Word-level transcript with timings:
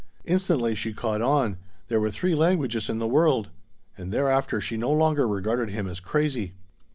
Instantly 0.25 0.73
she 0.73 0.93
caught 0.93 1.21
on: 1.21 1.57
there 1.87 1.99
were 1.99 2.09
three 2.09 2.33
languages 2.33 2.89
in 2.89 2.97
the 2.97 3.05
world. 3.07 3.51
And 3.95 4.11
thereafter 4.11 4.59
she 4.59 4.75
no 4.75 4.91
longer 4.91 5.27
regarded 5.27 5.69
him 5.69 5.85
as 5.85 5.99
crazy. 5.99 6.53